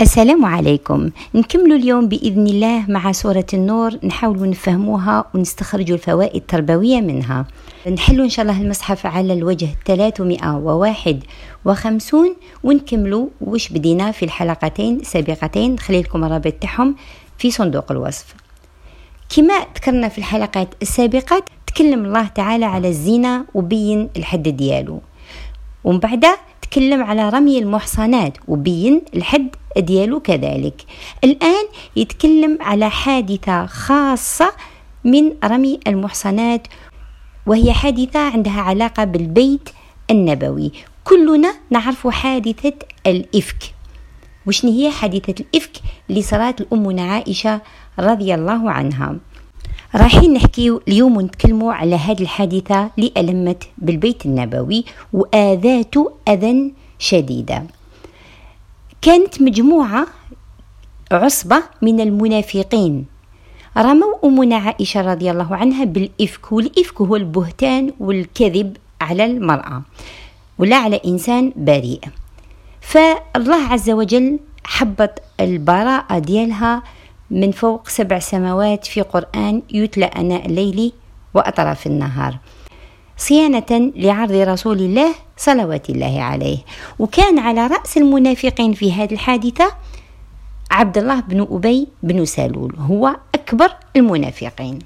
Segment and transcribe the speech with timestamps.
[0.00, 1.10] السلام عليكم.
[1.34, 7.46] نكمل اليوم بإذن الله مع سورة النور نحاول نفهموها ونستخرج الفوائد التربوية منها.
[7.92, 16.00] نحل إن شاء الله المصحف على الوجه 351 ونكملوا وش بدينا في الحلقتين السابقتين نخلي
[16.00, 16.96] لكم الرابط تاعهم
[17.38, 18.34] في صندوق الوصف.
[19.36, 25.00] كما ذكرنا في الحلقات السابقة تكلم الله تعالى على الزنا وبين الحد ديالو.
[25.84, 26.26] ومن بعد
[26.70, 30.82] تكلم على رمي المحصنات وبين الحد ديالو كذلك.
[31.24, 31.64] الآن
[31.96, 34.52] يتكلم على حادثة خاصة
[35.04, 36.66] من رمي المحصنات
[37.46, 39.68] وهي حادثة عندها علاقة بالبيت
[40.10, 40.72] النبوي.
[41.04, 42.72] كلنا نعرف حادثة
[43.06, 43.74] الإفك.
[44.46, 45.76] وشنو هي حادثة الإفك؟
[46.10, 47.60] اللي صارت لأمنا عائشة
[47.98, 49.16] رضي الله عنها.
[49.94, 57.62] رايحين نحكي اليوم ونتكلموا على هذه الحادثة اللي ألمت بالبيت النبوي وآذاته أذى شديدة.
[59.02, 60.06] كانت مجموعة
[61.12, 63.06] عصبة من المنافقين.
[63.76, 69.82] رموا أمنا عائشة رضي الله عنها بالإفك والإفك هو البهتان والكذب على المرأة
[70.58, 72.00] ولا على إنسان بريء.
[72.80, 76.82] فالله عز وجل حبط البراءة ديالها
[77.30, 80.92] من فوق سبع سماوات في قرآن يتلى أناء الليل
[81.34, 82.38] وأطراف النهار.
[83.16, 86.58] صيانة لعرض رسول الله صلوات الله عليه.
[86.98, 89.72] وكان على رأس المنافقين في هذه الحادثة
[90.70, 94.78] عبد الله بن أبي بن سلول هو أكبر المنافقين.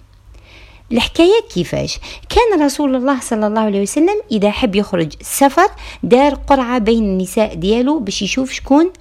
[0.92, 5.68] الحكاية كيفاش؟ كان رسول الله صلى الله عليه وسلم إذا حب يخرج سفر
[6.02, 8.92] دار قرعة بين النساء ديالو باش يشوف شكون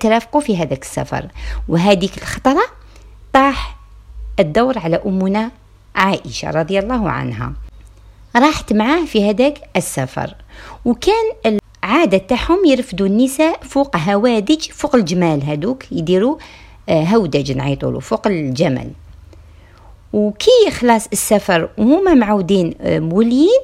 [0.00, 1.28] ترافقوا في هذاك السفر.
[1.68, 2.83] وهذيك الخطرة
[3.34, 3.76] طاح
[4.40, 5.50] الدور على أمنا
[5.94, 7.52] عائشة رضي الله عنها.
[8.36, 10.34] راحت معاه في هذاك السفر
[10.84, 16.36] وكان العادة تاعهم يرفدوا النساء فوق هوادج فوق الجمال هذوك يديروا
[16.88, 18.90] آه، هودج نعيطولو فوق الجمل.
[20.12, 23.60] وكي خلاص السفر وهما معودين آه، موليين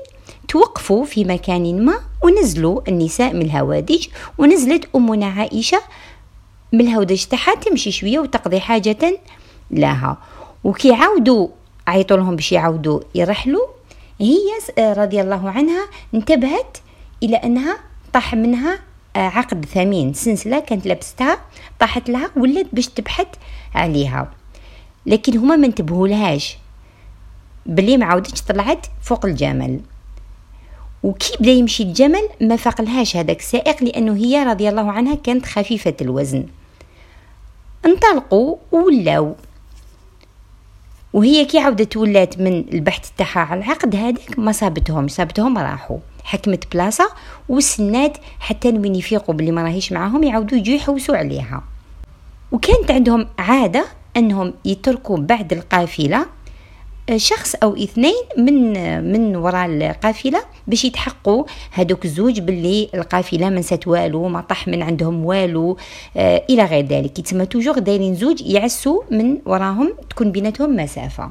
[0.48, 4.06] توقفوا في مكان ما ونزلوا النساء من الهوادج
[4.38, 5.80] ونزلت أمنا عائشة
[6.72, 8.96] من الهودج تاعها تمشي شوية وتقضي حاجة
[9.70, 10.18] لها.
[10.64, 11.48] وكي عاودوا
[11.86, 13.66] عيطوا لهم باش يعاودوا يرحلوا
[14.20, 14.38] هي
[14.78, 16.78] رضي الله عنها انتبهت
[17.22, 17.76] إلى أنها
[18.12, 18.78] طاح منها
[19.16, 20.12] آه، عقد ثمين.
[20.12, 21.38] سلسلة كانت لابستها
[21.80, 23.26] طاحت لها ولات باش تبحث
[23.74, 24.30] عليها.
[25.06, 26.58] لكن هما ما انتبهوا لهاش.
[27.66, 29.80] بلي ما طلعت فوق الجمل.
[31.02, 35.94] وكي بدا يمشي الجمل ما فاقلهاش هذاك السائق لأنه هي رضي الله عنها كانت خفيفة
[36.00, 36.46] الوزن.
[37.86, 39.34] انطلقوا ولاو
[41.12, 45.98] وهي كي عاودت ولات من البحث تاعها على العقد هذاك ما صابتهم صابتهم راحوا.
[46.24, 47.10] حكمت بلاصة
[47.48, 51.62] وسنات حتى وين يفيقوا بلي ما راهيش معاهم يعاودوا يجوا يحوسوا عليها.
[52.52, 53.84] وكانت عندهم عادة
[54.16, 56.26] أنهم يتركوا بعد القافلة
[57.16, 58.72] شخص أو اثنين من
[59.12, 64.82] من وراء القافلة باش يتحققوا هذوك الزوج باللي القافلة ما نسات والو ما طاح من
[64.82, 65.76] عندهم والو
[66.16, 67.18] آه إلى غير ذلك.
[67.18, 71.30] يتسمى توجور دايرين زوج يعسوا من وراهم تكون بيناتهم مسافة.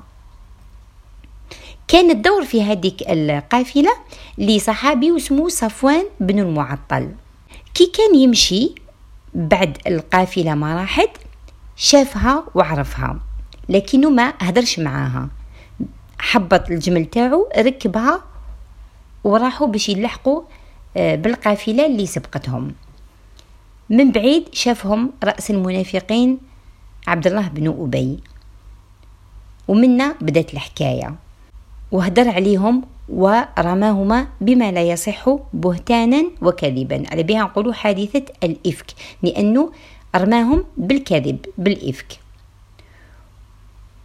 [1.88, 3.92] كان الدور في هذيك القافلة
[4.38, 7.10] لصحابي اسمه صفوان بن المعطل.
[7.74, 8.76] كي كان يمشي
[9.34, 11.10] بعد القافلة ما راحت
[11.76, 13.20] شافها وعرفها
[13.70, 15.30] لكنه ما هدرش معاها.
[16.20, 18.24] حبط الجمل تاعو ركبها
[19.24, 20.42] وراحوا باش يلحقوا
[20.98, 22.72] آه، بالقافلة اللي سبقتهم.
[23.90, 26.38] من بعيد شافهم رأس المنافقين
[27.08, 28.20] عبد الله بن أبي.
[29.68, 31.16] ومنا بدأت الحكاية.
[31.92, 37.04] وهدر عليهم ورماهما بما لا يصح بهتانا وكذبا.
[37.12, 38.88] على بها نقولوا حادثة الإفك
[39.24, 39.72] لأنه
[40.16, 42.20] رماهم بالكذب بالإفك.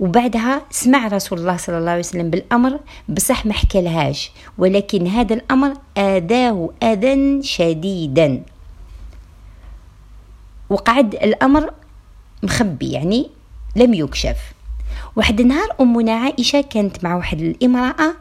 [0.05, 5.75] وبعدها سمع رسول الله صلى الله عليه وسلم بالأمر بصح ما حكالهاش ولكن هذا الأمر
[5.99, 8.43] آذاه أذى شديدا.
[10.71, 11.71] وقعد الأمر
[12.43, 13.31] مخبي يعني
[13.77, 14.37] لم يكشف.
[15.17, 18.15] واحد النهار أمنا عائشة كانت مع واحد الإمرأة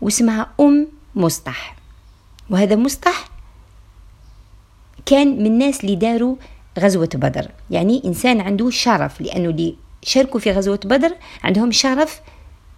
[0.00, 1.76] واسمها أم مصطح.
[2.50, 3.28] وهذا مصطح
[5.06, 6.36] كان من الناس اللي داروا
[6.78, 12.20] غزوة بدر يعني إنسان عنده شرف لأنه اللي شاركوا في غزوة بدر عندهم شرف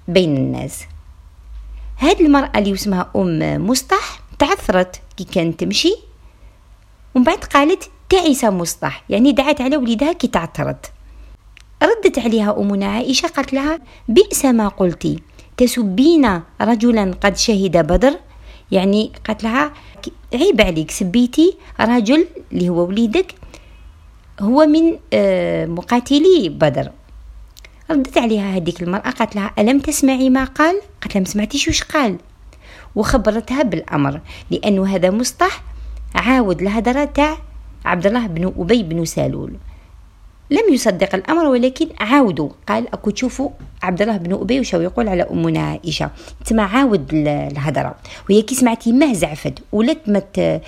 [0.08, 0.84] بين الناس.
[1.98, 5.96] هاد المرأة اللي اسمها أم مصطح تعثرت كي كانت تمشي
[7.14, 10.92] ومن بعد قالت تعيس مصطح يعني دعت على وليدها كي تعثرت.
[11.82, 13.78] ردت عليها أمنا عائشة قالت لها
[14.08, 15.18] بئس ما قلتي
[15.56, 18.18] تسبين رجلا قد شهد بدر؟
[18.72, 19.72] يعني قالت لها
[20.34, 23.34] عيب عليك سبيتي رجل اللي هو وليدك
[24.40, 26.90] هو من آه، مقاتلي بدر.
[27.90, 31.82] ردت عليها هذيك المرأة قالت لها ألم تسمعي ما قال؟ قالت لها ما سمعتيش وش
[31.82, 32.16] قال
[32.94, 35.62] وخبرتها بالأمر لأنه هذا مصطح
[36.14, 37.38] عاود الهدرة تاع
[37.84, 39.52] عبد الله بن أبي بن سالول
[40.50, 42.48] لم يصدق الأمر ولكن عاودوا.
[42.68, 43.50] قال أكو تشوفوا
[43.82, 46.10] عبد الله بن أبي وشو يقول على أمنا عائشه
[46.46, 47.94] تما عاود الهضرة.
[48.30, 50.60] وهي كي سمعت يماه زعفت ولات مت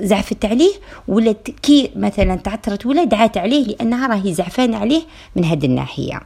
[0.00, 0.72] زعفت عليه
[1.08, 5.02] ولات كي مثلا تعثرت ولا دعات عليه لأنها راهي زعفانة عليه
[5.36, 6.20] من هذه الناحية.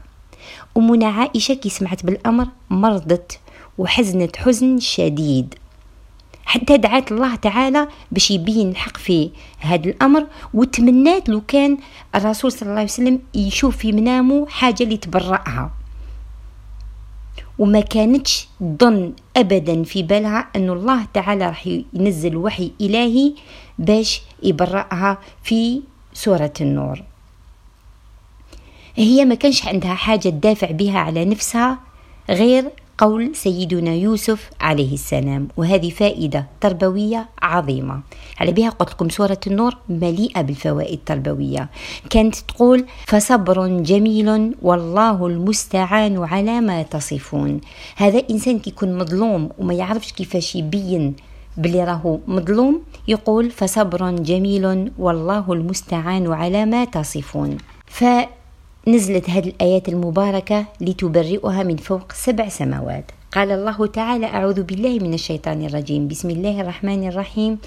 [0.76, 3.38] أمنا عائشة كي سمعت بالأمر مرضت
[3.78, 5.54] وحزنت حزن شديد.
[6.44, 10.26] حتى دعات الله تعالى باش يبين الحق في هذا الأمر.
[10.54, 11.78] وتمنات لو كان
[12.14, 15.70] الرسول صلى الله عليه وسلم يشوف في منامه حاجة اللي تبرأها.
[17.58, 23.32] وما كانتش ظن ابدا في بالها أن الله تعالى راح ينزل وحي إلهي
[23.78, 25.82] باش يبرأها في
[26.14, 27.02] سورة النور.
[28.96, 31.78] هي ما كانش عندها حاجة تدافع بها على نفسها
[32.30, 32.70] غير
[33.02, 38.00] قول سيدنا يوسف عليه السلام وهذه فائدة تربوية عظيمة.
[38.40, 41.68] على بها قلت لكم سورة النور مليئة بالفوائد التربوية.
[42.10, 47.60] كانت تقول فصبر جميل والله المستعان على ما تصفون.
[47.96, 51.14] هذا إنسان كيكون مظلوم وما يعرفش كيفاش يبين
[51.56, 57.56] بلي راهو مظلوم يقول فصبر جميل والله المستعان على ما تصفون.
[57.86, 58.04] ف
[58.88, 63.04] نزلت هذه الآيات المباركة لتبرئها من فوق سبع سماوات.
[63.32, 66.08] قال الله تعالى أعوذ بالله من الشيطان الرجيم.
[66.08, 67.58] بسم الله الرحمن الرحيم.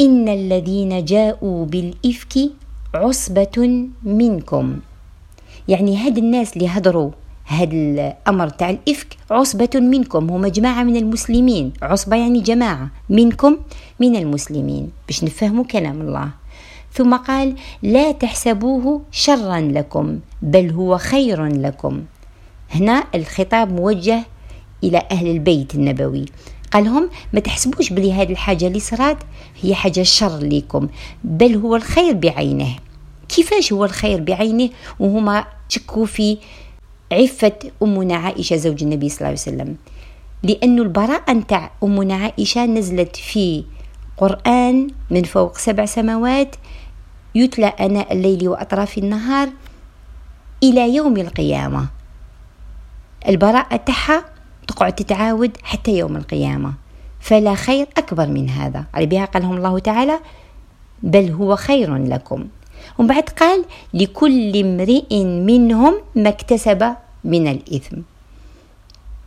[0.00, 2.34] إن الذين جاءوا بالإفك
[2.94, 4.78] عصبة منكم.
[5.68, 7.10] يعني هاد الناس اللي هدروا
[7.46, 10.30] هاد الأمر تاع الإفك عصبة منكم.
[10.30, 11.72] هما جماعة من المسلمين.
[11.82, 13.56] عصبة يعني جماعة منكم
[14.00, 14.90] من المسلمين.
[15.06, 16.28] باش نفهموا كلام الله.
[16.94, 22.02] ثم قال لا تحسبوه شرا لكم بل هو خير لكم.
[22.70, 24.24] هنا الخطاب موجه
[24.84, 26.24] إلى أهل البيت النبوي.
[26.72, 29.18] قال لهم ما تحسبوش بلي هذه الحاجة اللي صرات
[29.62, 30.88] هي حاجة شر لكم
[31.24, 32.76] بل هو الخير بعينه.
[33.28, 34.70] كيفاش هو الخير بعينه؟
[35.00, 36.38] وهما شكوا في
[37.12, 37.52] عفة
[37.82, 39.76] أمنا عائشة زوج النبي صلى الله عليه وسلم.
[40.42, 43.64] لأن البراءة نتاع أمنا عائشة نزلت في
[44.16, 46.56] قرآن من فوق سبع سماوات
[47.34, 49.48] يتلى أناء الليل وأطراف النهار
[50.62, 51.86] إلى يوم القيامة.
[53.28, 54.24] البراءة تاعها
[54.68, 56.72] تقعد تتعاود حتى يوم القيامة.
[57.20, 58.84] فلا خير أكبر من هذا.
[58.94, 60.20] على بها قال لهم الله تعالى
[61.02, 62.44] بل هو خير لكم.
[62.98, 63.64] ومن بعد قال
[63.94, 66.94] لكل امرئ منهم ما اكتسب
[67.24, 67.96] من الإثم.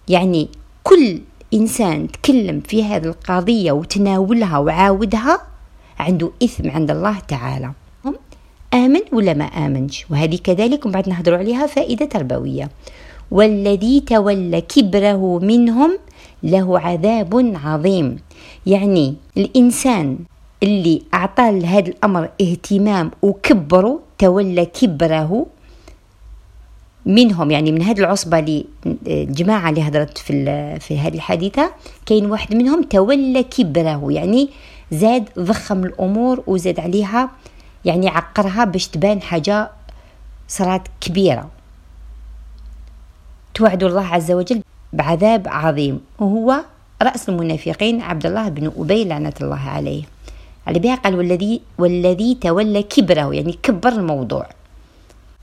[0.07, 0.49] يعني
[0.83, 1.21] كل
[1.53, 5.41] إنسان تكلم في هذه القضية وتناولها وعاودها
[5.99, 7.71] عنده إثم عند الله تعالى.
[8.73, 12.69] آمن ولا ما آمنش؟ وهذه كذلك ومن بعد نهضروا عليها فائدة تربوية.
[13.31, 15.97] والذي تولى كبره منهم
[16.43, 18.17] له عذاب عظيم.
[18.65, 20.17] يعني الإنسان
[20.63, 25.45] اللي أعطى لهذا الأمر اهتمام وكبره تولى كبره
[27.05, 28.65] منهم يعني من هذه العصبة اللي
[29.07, 30.33] الجماعة اللي هضرت في
[30.79, 31.71] في هذه الحادثة
[32.05, 34.11] كاين واحد منهم تولى كبره.
[34.11, 34.49] يعني
[34.91, 37.29] زاد ضخم الأمور وزاد عليها
[37.87, 39.71] يعني عقرها باش تبان حاجة
[40.47, 41.49] صارت كبيرة.
[43.53, 44.61] توعد الله عز وجل
[44.93, 46.55] بعذاب عظيم وهو
[47.01, 50.03] رأس المنافقين عبد الله بن أبي لعنة الله عليه.
[50.67, 53.33] على بها قال والذي والذي تولى كبره.
[53.35, 54.45] يعني كبر الموضوع.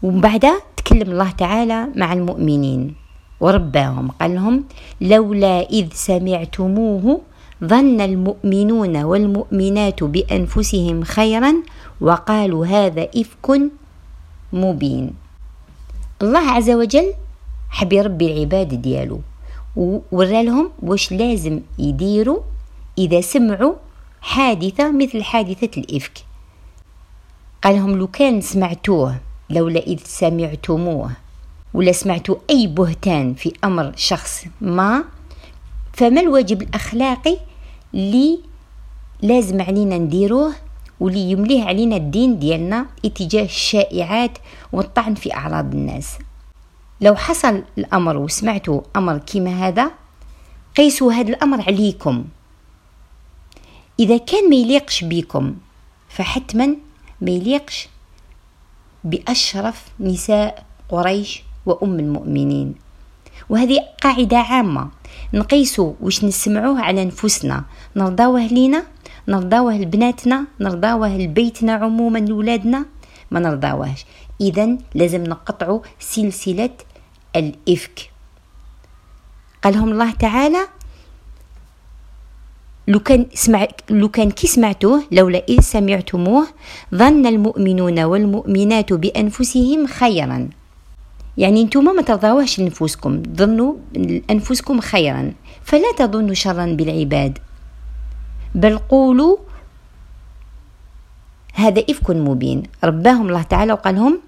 [0.03, 2.95] ومن بعدها تكلم الله تعالى مع المؤمنين
[3.41, 4.09] ورباهم.
[4.21, 4.65] قال لهم
[5.01, 7.21] لولا إذ سمعتموه
[7.65, 11.53] ظن المؤمنون والمؤمنات بأنفسهم خيرا
[12.01, 13.61] وقالوا هذا إفك
[14.53, 15.11] مبين.
[16.23, 17.15] الله عز وجل
[17.71, 19.21] حب يربي العباد ديالو.
[19.77, 22.41] وورى لهم واش لازم يديروا
[22.99, 23.75] إذا سمعوا
[24.21, 26.19] حادثة مثل حادثة الإفك.
[27.63, 29.17] قال لهم لو كان سمعتوه
[29.51, 31.11] لولا إذ سمعتموه
[31.75, 35.05] ولا سمعتوا أي بهتان في أمر شخص ما
[35.93, 37.37] فما الواجب الأخلاقي
[37.95, 38.39] اللي
[39.23, 40.55] لازم علينا نديروه
[41.05, 44.39] واللي يمليه علينا الدين ديالنا اتجاه الشائعات
[44.73, 46.19] والطعن في أعراض الناس.
[47.01, 49.91] لو حصل الأمر وسمعتوا أمر كيما هذا
[50.77, 52.25] قيسوا هذا الأمر عليكم.
[54.01, 55.55] إذا كان ما يليقش بيكم
[56.09, 56.77] فحتما
[57.21, 57.89] ما يليقش
[59.05, 62.75] بأشرف نساء قريش وأم المؤمنين.
[63.49, 64.89] وهذه قاعدة عامة.
[65.35, 67.65] نقيسوا واش نسمعوه على نفوسنا
[67.97, 68.87] نرضاوه لينا
[69.29, 72.85] نرضاوه لبناتنا نرضاوه لبيتنا عموما لولادنا.
[73.31, 74.05] ما نرضاوهش.
[74.41, 76.71] إذا لازم نقطعوا سلسلة
[77.37, 78.11] الإفك.
[79.63, 80.59] قالهم الله تعالى
[82.89, 86.47] لو كان سمع لو كان كي سمعتوه لولا إذ سمعتموه
[86.95, 90.49] ظن المؤمنون والمؤمنات بأنفسهم خيرا.
[91.39, 93.75] يعني أنتم ما ترضاوهش لنفوسكم ظنوا
[94.31, 95.33] أنفسكم خيرا.
[95.63, 97.39] فلا تظنوا شرا بالعباد.
[98.55, 99.37] بل قولوا
[101.55, 102.63] هذا إفك مبين.
[102.85, 104.21] رباهم الله تعالى وقال لهم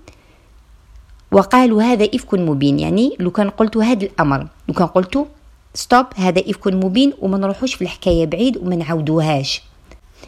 [1.33, 2.78] وقالوا هذا إفك مبين.
[2.78, 5.26] يعني لو كان قلت هذا الأمر لو كان قلت
[5.75, 9.62] ستوب هذا إفك مبين وما نروحوش في الحكاية بعيد وما نعاودوهاش.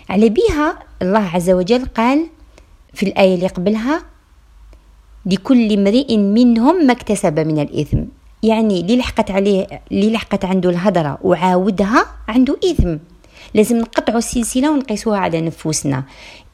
[0.08, 2.26] على بيها الله عز وجل قال
[2.94, 4.02] في الآية اللي قبلها
[5.26, 8.04] لكل امرئ منهم ما اكتسب من الإثم.
[8.42, 12.96] يعني اللي لحقت عليه اللي لحقت عنده الهدرة وعاودها عنده إثم.
[13.54, 16.04] لازم نقطعوا السلسلة ونقيسوها على نفوسنا.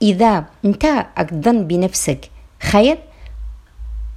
[0.02, 2.98] إذا أنت تظن بنفسك خير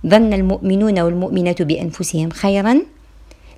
[0.08, 2.82] ظن المؤمنون والمؤمنات بأنفسهم خيرا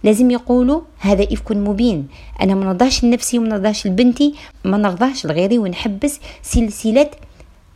[0.03, 2.07] لازم يقولوا هذا إفك مبين.
[2.41, 4.35] أنا ما نرضاش لنفسي وما نرضاش لبنتي
[4.65, 7.09] ما نرضاش لغيري ونحبس سلسلة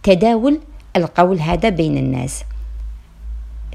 [0.04, 0.60] تداول
[0.96, 2.44] القول هذا بين الناس.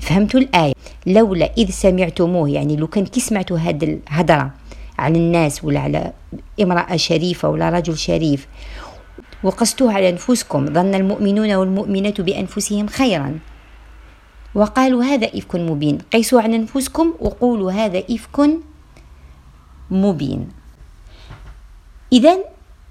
[0.01, 0.73] فهمتوا الآية؟
[1.07, 4.51] لولا إذ سمعتموه يعني لو كان كي سمعتوا هذا الهدرة
[4.99, 6.13] على الناس ولا على
[6.63, 8.47] امرأة شريفة ولا رجل شريف.
[9.43, 13.39] وقستوه على أنفسكم ظن المؤمنون والمؤمنات بأنفسهم خيرا.
[14.55, 15.99] وقالوا هذا إفك مبين.
[16.13, 18.51] قيسوا عن أنفسكم وقولوا هذا إفك
[19.91, 20.49] مبين.
[22.13, 22.39] إذا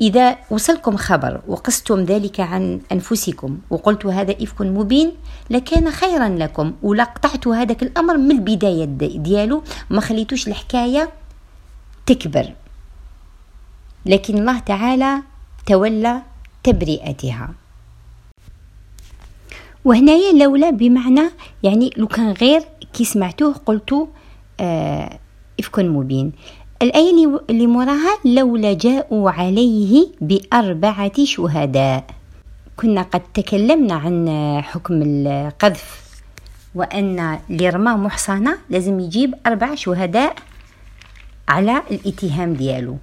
[0.02, 5.12] إذا وصلكم خبر وقستم ذلك عن أنفسكم وقلت هذا إفك مبين
[5.50, 8.86] لكان خيرا لكم ولقطعت هذاك الأمر من البداية
[9.18, 9.64] ديالو.
[9.90, 11.10] ما خليتوش الحكاية
[12.08, 12.54] تكبر.
[14.06, 15.22] لكن الله تعالى
[15.66, 16.22] تولى
[16.64, 17.50] تبرئتها.
[19.86, 21.30] وهنايا لولا بمعنى
[21.64, 24.08] يعني لو كان غير كي سمعتوه قلتو
[24.60, 25.20] آه
[25.60, 26.32] إفك مبين.
[26.82, 32.06] الآية اللي موراها لولا جاءوا عليه بأربعة شهداء.
[32.78, 34.30] كنا قد تكلمنا عن
[34.64, 36.08] حكم القذف
[36.76, 40.36] وأن اللي رماه محصنة لازم يجيب أربع شهداء
[41.48, 42.98] على الاتهام ديالو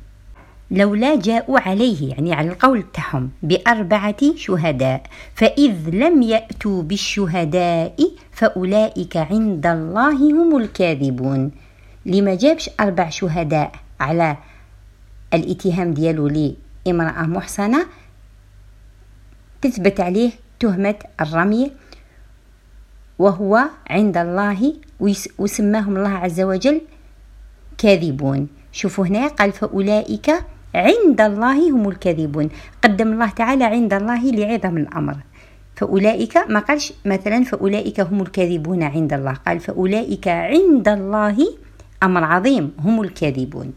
[0.70, 5.02] لولا جاءوا عليه يعني على القول تاعهم بأربعة شهداء
[5.34, 7.96] فإذ لم يأتوا بالشهداء
[8.32, 11.50] فأولئك عند الله هم الكاذبون.
[12.06, 14.36] لما جابش أربع شهداء على
[15.34, 17.86] الاتهام ديالو لامرأة محصنة
[19.62, 21.72] تثبت عليه تهمة الرمي
[23.18, 24.74] وهو عند الله
[25.38, 26.80] وسماهم الله عز وجل
[27.78, 28.48] كاذبون.
[28.72, 30.30] شوفوا هنا قال فأولئك
[30.74, 32.48] عند الله هم الكاذبون.
[32.84, 35.16] قدم الله تعالى عند الله لعظم الأمر.
[35.76, 39.32] فأولئك ما قالش مثلا فأولئك هم الكاذبون عند الله.
[39.46, 41.36] قال فأولئك عند الله
[42.02, 43.72] أمر عظيم هم الكاذبون.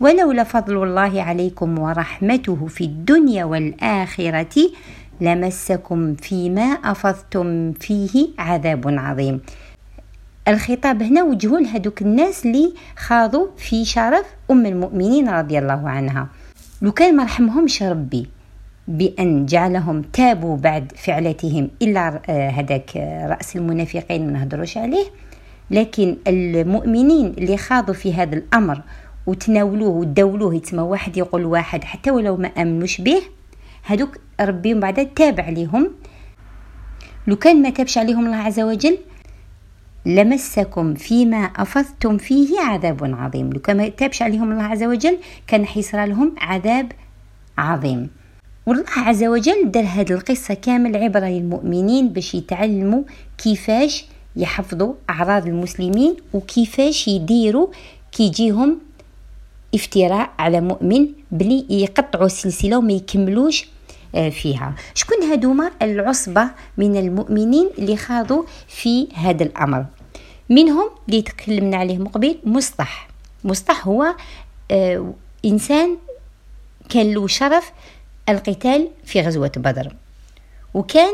[0.00, 4.56] ولولا فضل الله عليكم ورحمته في الدنيا والآخرة
[5.20, 9.40] لمسكم فيما أفضتم فيه عذاب عظيم.
[10.48, 16.28] الخطاب هنا وجهه لهذوك الناس اللي خاضوا في شرف أم المؤمنين رضي الله عنها.
[16.82, 18.26] لو كان ما رحمهمش ربي
[18.88, 22.96] بأن جعلهم تابوا بعد فعلتهم إلا آه، هذاك
[23.26, 25.04] رأس المنافقين ما نهضروش عليه
[25.70, 28.80] لكن المؤمنين اللي خاضوا في هذا الأمر
[29.26, 33.22] وتناولوه ودولوه يتسمى واحد يقول واحد حتى ولو ما أمنوش به
[33.82, 35.90] هذوك ربي بعد تاب عليهم
[37.26, 38.98] لو كان ما تابش عليهم الله عز وجل
[40.06, 43.50] لمسكم فيما أفضتم فيه عذاب عظيم.
[43.52, 46.92] لو تابش عليهم الله عز وجل كان حيصرى لهم عذاب
[47.58, 48.10] عظيم.
[48.66, 53.02] والله عز وجل دار هذه القصة كامل عبرة للمؤمنين باش يتعلموا
[53.38, 54.04] كيفاش
[54.36, 57.68] يحفظوا أعراض المسلمين وكيفاش يديروا
[58.12, 58.78] كيجيهم
[59.74, 63.66] افتراء على مؤمن بلي يقطعوا السلسلة وما يكملوش
[64.14, 64.74] آه، فيها.
[64.94, 69.86] شكون هادوما العصبة من المؤمنين اللي خاضوا في هذا الأمر.
[70.48, 73.08] منهم اللي تكلمنا عليه مقبل مصطح.
[73.44, 74.14] مصطح هو
[74.70, 75.12] آه
[75.44, 75.96] إنسان
[76.88, 77.72] كان له شرف
[78.28, 79.96] القتال في غزوة بدر.
[80.74, 81.12] وكان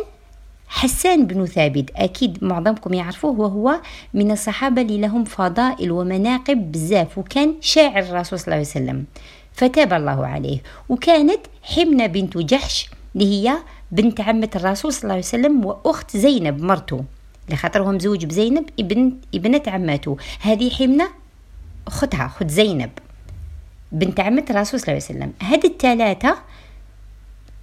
[0.69, 3.81] حسان بن ثابت أكيد معظمكم يعرفوه وهو
[4.15, 9.05] من الصحابة اللي لهم فضائل ومناقب بزاف وكان شاعر الرسول صلى الله عليه وسلم
[9.53, 10.59] فتاب الله عليه.
[10.89, 13.57] وكانت حمنة بنت جحش اللي هي
[13.93, 17.05] بنت عمة الرسول صلى الله عليه وسلم وأخت زينب مرته.
[17.51, 21.09] لخاطرهم زوج بزينب ابن ابنة عماته هذه حمنة
[21.87, 22.91] أختها أخت زينب.
[23.93, 25.33] بنت عمة الرسول صلى الله عليه وسلم.
[25.43, 26.37] هاد الثلاثة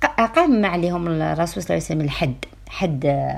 [0.04, 3.32] أقام عليهم الرسول صلى الله عليه وسلم الحد حد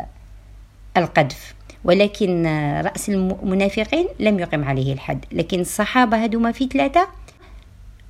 [0.98, 1.53] القذف.
[1.84, 2.46] ولكن
[2.86, 5.25] رأس المنافقين لم يقم عليه الحد.
[5.32, 7.08] لكن الصحابة هدوما في ثلاثة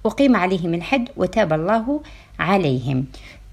[0.05, 2.01] أقيم عليهم الحد وتاب الله
[2.39, 3.05] عليهم.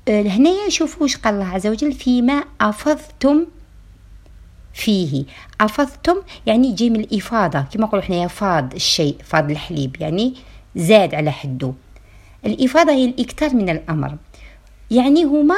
[0.08, 3.46] هنا شوفوا وش قال الله عز وجل فيما أفضتم
[4.76, 5.24] فيه.
[5.60, 6.16] أفضتم
[6.46, 10.34] يعني يجي من الإفاضة كما نقولوا حنايا فاض الشيء فاض الحليب يعني
[10.76, 11.72] زاد على حده
[12.46, 14.16] الإفاضة هي الإكثار من الأمر.
[14.90, 15.56] يعني هما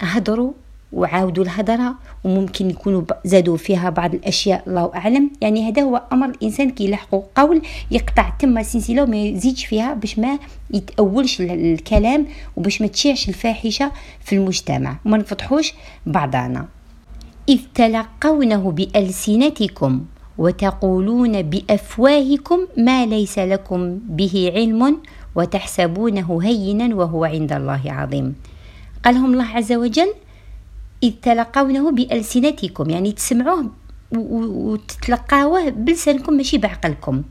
[0.00, 0.52] هضروا
[0.92, 1.94] وعاودوا الهضرة
[2.24, 5.30] وممكن يكونوا زادوا فيها بعض الأشياء الله أعلم.
[5.40, 10.18] يعني هذا هو أمر الإنسان كي يلحقوا قول يقطع تم سلسلة وما يزيدش فيها باش
[10.18, 10.38] ما
[10.70, 14.96] يتأولش الكلام وباش ما تشيعش الفاحشة في المجتمع.
[15.04, 15.74] وما نفتحوش
[16.06, 16.66] بعضنا
[17.48, 20.04] إذ تلقونه بألسنتكم
[20.38, 24.96] وتقولون بأفواهكم ما ليس لكم به علم
[25.34, 28.34] وتحسبونه هينا وهو عند الله عظيم.
[29.04, 30.12] قالهم الله عز وجل
[31.02, 33.70] إذ تلقونه بألسنتكم يعني تسمعوه
[34.12, 37.22] وتتلقاوه بلسانكم ماشي بعقلكم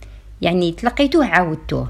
[0.42, 1.88] يعني تلقيتوه عاودتوه.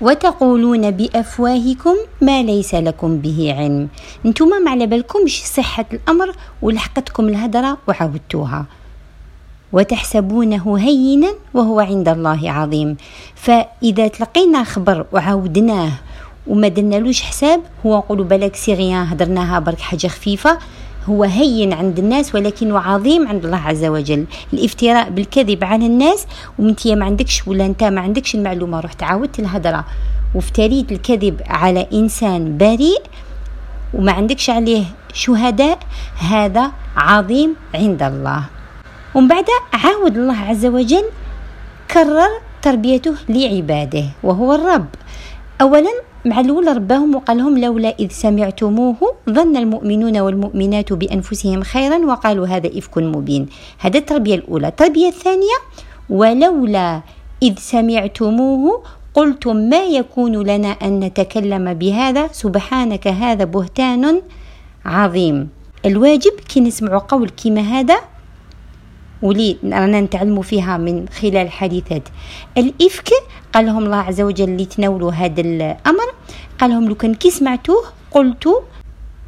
[0.00, 3.88] وتقولون بأفواهكم ما ليس لكم به علم.
[4.24, 8.64] نتوما ما على بالكمش صحة الأمر ولحقتكم الهدرة وعاودتوها
[9.72, 12.96] وتحسبونه هينا وهو عند الله عظيم.
[13.34, 15.92] فإذا تلقينا خبر وعاودناه
[16.46, 20.58] وما درنالوش حساب هو نقولوا بالك سيغيان هدرناها برك حاجة خفيفة
[21.10, 24.26] هو هين عند الناس ولكنه عظيم عند الله عز وجل.
[24.52, 26.26] الافتراء بالكذب على الناس
[26.58, 29.84] وانت ما عندكش ولا انت ما عندكش المعلومة رحت عاودت الهدره
[30.34, 33.02] وافتريت الكذب على إنسان بريء
[33.94, 35.78] وما عندكش عليه شهداء
[36.30, 38.44] هذا عظيم عند الله.
[39.14, 41.04] ومن بعد عاود الله عز وجل
[41.90, 42.30] كرر
[42.62, 44.86] تربيته لعباده وهو الرب.
[45.60, 45.90] اولا
[46.24, 48.96] مع الأولى رباهم وقال لهم لولا إذ سمعتموه
[49.30, 53.46] ظن المؤمنون والمؤمنات بأنفسهم خيرا وقالوا هذا إفك مبين.
[53.78, 54.68] هذا التربية الأولى.
[54.68, 55.58] التربية الثانية
[56.10, 57.00] ولولا
[57.42, 58.82] إذ سمعتموه
[59.14, 64.22] قلتم ما يكون لنا أن نتكلم بهذا؟ سبحانك هذا بهتان
[64.84, 65.48] عظيم.
[65.86, 67.96] الواجب كي نسمع قول كما هذا
[69.22, 72.08] ولي رانا نتعلموا فيها من خلال حادثات
[72.58, 73.08] الإفك
[73.52, 76.08] قال لهم الله عز وجل اللي تناولوا هذا الأمر
[76.58, 78.48] قال لهم لو كان كي سمعتوه قلت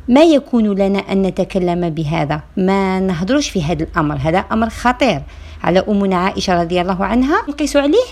[0.08, 4.16] ما يكون لنا أن نتكلم بهذا ما نهضروش في هذا الأمر.
[4.16, 5.22] هذا أمر خطير.
[5.62, 8.08] على أمنا عائشة رضي الله عنها نقيس عليه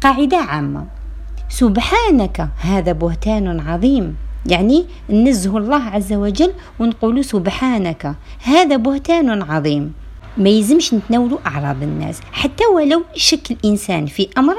[0.00, 0.86] قاعدة عامة.
[1.48, 4.16] سبحانك هذا بهتان عظيم.
[4.46, 9.92] يعني نزه الله عز وجل ونقول سبحانك هذا بهتان عظيم.
[10.36, 12.20] ما يلزمش نتناولوا أعراض الناس.
[12.32, 14.54] حتى ولو شك الإنسان في أمر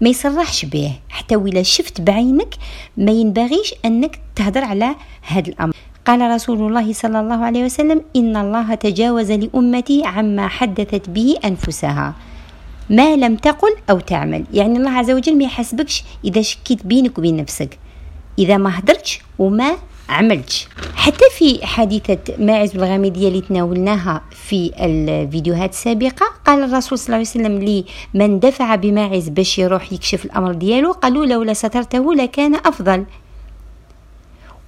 [0.00, 0.92] ما يصرحش به.
[1.08, 2.54] حتى ولا شفت بعينك
[2.96, 5.74] ما ينبغيش أنك تهدر على هذا الأمر.
[6.06, 12.14] قال رسول الله صلى الله عليه وسلم إن الله تجاوز لأمتي عما حدثت به أنفسها.
[12.90, 14.44] ما لم تقل أو تعمل.
[14.52, 17.78] يعني الله عز وجل ما يحاسبكش إذا شكيت بينك وبين نفسك.
[18.38, 19.76] إذا ما هدرتش وما
[20.08, 20.68] عملتش.
[21.02, 27.26] حتى في حادثة ماعز الغامدية اللي تناولناها في الفيديوهات السابقة قال الرسول صلى الله عليه
[27.26, 27.84] وسلم
[28.14, 33.04] لمن دفع بماعز باش يروح يكشف الأمر ديالو قالوا لولا سترته لكان أفضل.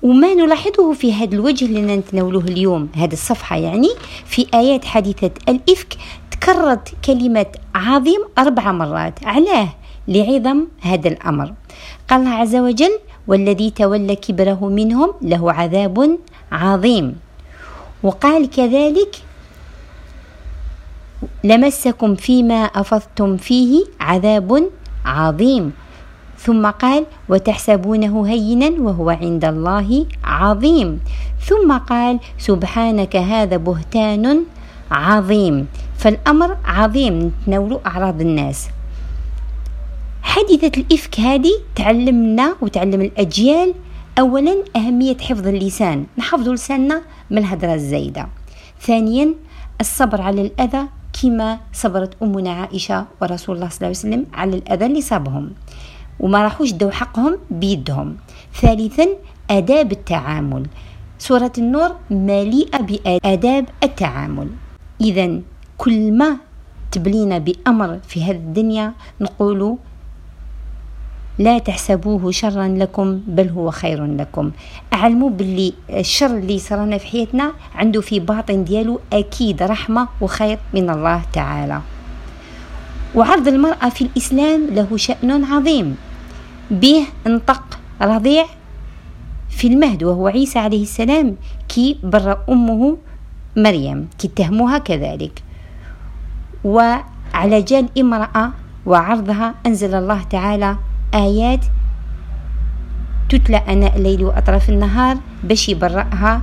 [0.02, 3.90] وما نلاحظه في هذا الوجه اللي نتناوله اليوم هذه الصفحة يعني
[4.26, 5.96] في آيات حادثة الإفك
[6.30, 9.68] تكررت كلمة عظيم أربع مرات علاه
[10.08, 11.54] لعظم هذا الأمر.
[12.08, 16.18] قال الله عز وجل والذي تولى كبره منهم له عذاب
[16.52, 17.06] عظيم.
[18.02, 19.12] وقال كذلك
[21.44, 24.68] لمسكم فيما أفضتم فيه عذاب
[25.04, 25.72] عظيم.
[26.38, 31.00] ثم قال وتحسبونه هينا وهو عند الله عظيم.
[31.40, 34.44] ثم قال سبحانك هذا بهتان
[34.90, 35.66] عظيم.
[35.96, 38.68] فالأمر عظيم نتناول أعراض الناس.
[40.34, 43.74] حادثة الإفك هذه تعلمنا وتعلم الأجيال
[44.18, 46.06] أولا أهمية حفظ اللسان.
[46.18, 48.28] نحفظ لساننا من الهدرة الزايدة.
[48.80, 49.34] ثانيا
[49.80, 50.88] الصبر على الأذى
[51.22, 55.50] كما صبرت أمنا عائشة ورسول الله صلى الله عليه وسلم على الأذى اللي صابهم
[56.20, 58.16] وما راحوش دو حقهم بيدهم.
[58.60, 59.06] ثالثا
[59.50, 60.66] آداب التعامل.
[61.18, 64.48] سورة النور مليئة بآداب التعامل.
[65.00, 65.40] إذا
[65.78, 66.36] كل ما
[66.92, 69.76] تبلينا بأمر في هذه الدنيا نقول
[71.38, 74.50] لا تحسبوه شرا لكم بل هو خير لكم.
[74.92, 80.90] اعلموا باللي الشر اللي صرنا في حياتنا عنده في باطن ديالو أكيد رحمة وخير من
[80.90, 81.80] الله تعالى.
[83.14, 85.96] وعرض المرأة في الإسلام له شأن عظيم.
[86.70, 88.44] به انطق رضيع
[89.50, 91.36] في المهد وهو عيسى عليه السلام
[91.68, 92.96] كي بر أمه
[93.56, 95.42] مريم كتهموها كذلك.
[96.64, 98.50] وعلى جال امرأة
[98.86, 100.76] وعرضها أنزل الله تعالى
[101.14, 101.60] آيات
[103.28, 106.42] تتلى أناء الليل وأطراف النهار باش يبرأها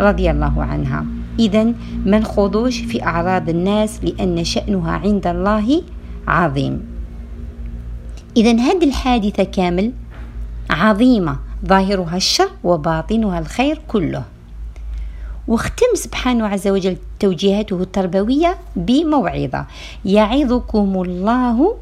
[0.00, 1.04] رضي الله عنها.
[1.38, 1.64] إذا
[2.04, 5.82] ما نخوضوش في أعراض الناس لأن شأنها عند الله
[6.28, 6.82] عظيم.
[8.36, 9.92] إذا هذه الحادثة كامل
[10.70, 14.24] عظيمة ظاهرها الشر وباطنها الخير كله.
[15.48, 19.66] واختم سبحانه عز وجل توجيهاته التربوية بموعظة
[20.04, 21.76] يعظكم الله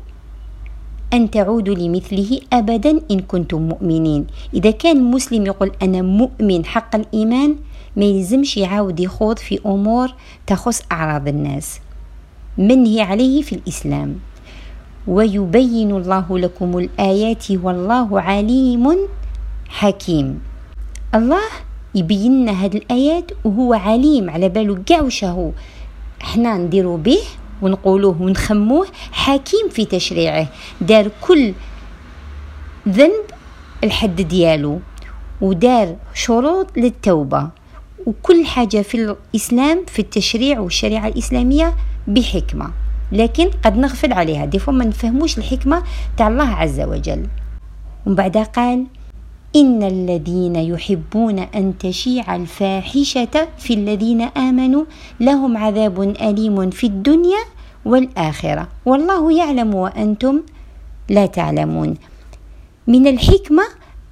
[1.13, 4.27] أن تعودوا لمثله أبدا إن كنتم مؤمنين.
[4.55, 7.57] إذا كان المسلم يقول أنا مؤمن حق الإيمان
[7.97, 10.15] ما يلزمش يعاود يخوض في أمور
[10.47, 11.81] تخص أعراض الناس.
[12.59, 14.17] منهي عليه في الإسلام.
[15.07, 18.97] ويبين الله لكم الآيات والله عليم
[19.69, 20.41] حكيم.
[21.15, 21.43] الله
[21.95, 25.51] يبين لنا هاد الآيات وهو عليم على بالو كاع وش هو.
[26.23, 27.19] إحنا نديرو به
[27.63, 30.49] ونقولوه ونخموه حكيم في تشريعه
[30.81, 31.53] دار كل
[32.89, 33.25] ذنب
[33.85, 34.81] الحد ديالو
[35.41, 37.49] ودار شروط للتوبة
[38.07, 41.75] وكل حاجة في الإسلام في التشريع والشريعة الإسلامية
[42.09, 42.71] بحكمة.
[43.13, 44.45] لكن قد نغفل عليها.
[44.45, 45.83] دي ما نفهموش الحكمة
[46.17, 47.27] تاع الله عز وجل.
[48.07, 48.87] ومن بعد قال
[49.57, 54.85] إن الذين يحبون أن تشيع الفاحشة في الذين آمنوا
[55.21, 57.43] لهم عذاب أليم في الدنيا
[57.85, 58.69] والآخرة.
[58.87, 60.41] والله يعلم وأنتم
[61.09, 61.95] لا تعلمون.
[62.87, 63.63] من الحكمة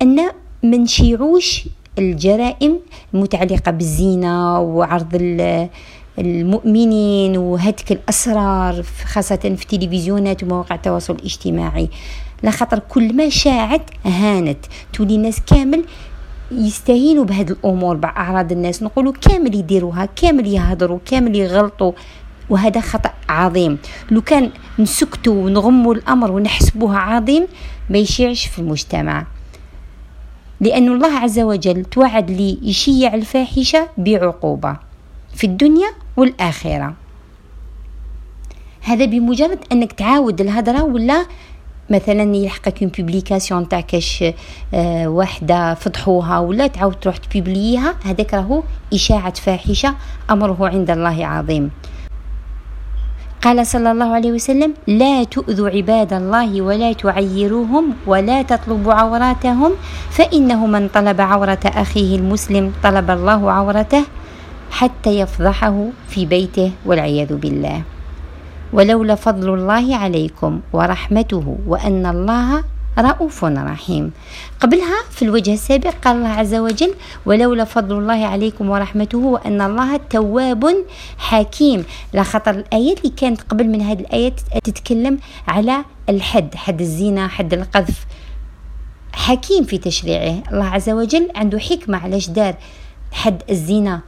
[0.02, 0.18] أن
[0.62, 1.64] منشيعوش
[1.98, 2.80] الجرائم
[3.14, 5.08] المتعلقة بالزنا وعرض
[6.18, 11.88] المؤمنين وهتك الأسرار خاصة في التلفزيونات ومواقع التواصل الاجتماعي.
[12.42, 14.58] لخاطر كل ما شاعت هانت.
[14.92, 15.84] تولي الناس كامل
[16.50, 18.82] يستهينوا بهذه الأمور باعراض الناس.
[18.82, 21.92] نقولوا كامل يديروها كامل يهضروا كامل يغلطوا.
[22.50, 23.78] وهذا خطأ عظيم.
[24.10, 27.46] لو كان نسكتوا ونغموا الأمر ونحسبوها عظيم
[27.90, 29.26] ما يشيعش في المجتمع.
[30.60, 34.76] لأن الله عز وجل توعد لي يشيع الفاحشة بعقوبة
[35.34, 36.94] في الدنيا والآخرة.
[38.80, 41.26] هذا بمجرد أنك تعاود الهضرة ولا
[41.90, 44.24] مثلا يلحقك une publication تاع كاش
[44.74, 49.94] آه وحدة فضحوها ولا تعاود تروح تpublierها هذاك راهو إشاعة فاحشة
[50.30, 51.70] أمره عند الله عظيم.
[53.42, 59.72] قال صلى الله عليه وسلم لا تؤذوا عباد الله ولا تعيروهم ولا تطلبوا عوراتهم
[60.10, 64.04] فإنه من طلب عورة أخيه المسلم طلب الله عورته
[64.70, 67.82] حتى يفضحه في بيته والعياذ بالله.
[68.72, 72.64] ولولا فضل الله عليكم ورحمته وأن الله
[72.98, 74.12] رؤوف رحيم.
[74.60, 76.94] قبلها في الوجه السابق قال الله عز وجل
[77.26, 80.84] ولولا فضل الله عليكم ورحمته وأن الله تواب
[81.18, 81.84] حكيم.
[82.12, 87.54] لا خطر الآيات اللي كانت قبل من هذه الآيات تتكلم على الحد حد الزنا حد
[87.54, 88.06] القذف.
[89.12, 90.42] حكيم في تشريعه.
[90.52, 92.54] الله عز وجل عنده حكمة علاش دار
[93.12, 94.00] حد الزنا.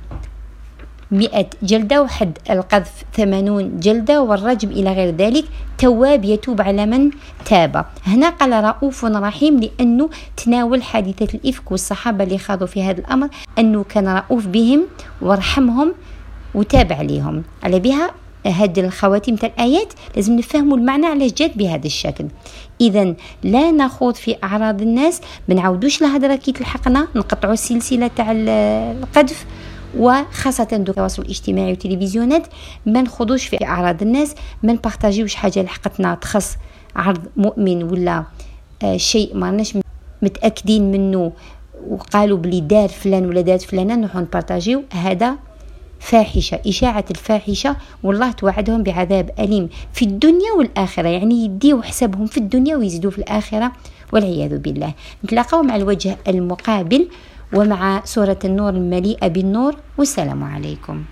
[1.12, 5.44] مئة جلدة وحد القذف ثمانون جلدة والرجم إلى غير ذلك
[5.78, 7.10] تواب يتوب على من
[7.44, 7.84] تاب.
[8.06, 13.84] هنا قال رؤوف رحيم لأنه تناول حادثة الإفك والصحابة اللي خاضوا في هذا الأمر أنه
[13.84, 14.86] كان رؤوف بهم
[15.22, 15.94] ورحمهم
[16.54, 17.42] وتاب عليهم.
[17.62, 18.10] على بها
[18.46, 22.26] هاد الخواتيم تاع الآيات لازم نفهموا المعنى علاش جات بهذا الشكل.
[22.80, 29.46] إذا لا نخوض في أعراض الناس ما نعاودوش الهضرة كي تلحقنا نقطعوا السلسلة تاع القذف.
[29.98, 32.46] وخاصة التواصل الاجتماعي والتلفزيونات
[32.86, 36.56] ما نخوضوش في أعراض الناس ما نبارطاجيوش حاجة لحقتنا تخص
[36.96, 38.24] عرض مؤمن ولا
[38.82, 39.74] آه شيء ما رناش
[40.22, 41.32] متأكدين منه
[41.88, 44.82] وقالوا بلي دار فلان ولا دارت فلانة نروحو نبارطاجيو.
[44.92, 45.36] هذا
[46.00, 51.08] فاحشة إشاعة الفاحشة والله توعدهم بعذاب أليم في الدنيا والآخرة.
[51.08, 53.72] يعني يديو حسابهم في الدنيا ويزيدوا في الآخرة
[54.12, 54.94] والعياذ بالله.
[55.24, 57.08] نتلاقاو مع الوجه المقابل.
[57.52, 61.04] ومع سورة النور المليئة بالنور والسلام عليكم.